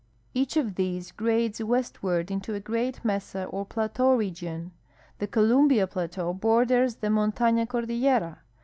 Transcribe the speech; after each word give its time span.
Each 0.33 0.57
of 0.57 0.73
these 0.73 1.11
grades 1.11 1.59
westw'ard 1.59 2.31
into 2.31 2.55
a 2.55 2.59
great 2.59 3.05
mesa 3.05 3.45
or 3.45 3.67
plateau 3.67 4.15
region. 4.15 4.71
The 5.19 5.27
Co 5.27 5.41
lumbia 5.41 5.87
plateau 5.87 6.33
borders 6.33 6.95
the 6.95 7.11
Montana 7.11 7.67
cordillera. 7.67 8.39